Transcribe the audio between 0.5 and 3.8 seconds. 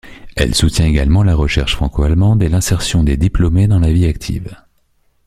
soutient également la recherche franco-allemande et l'insertion des diplômés dans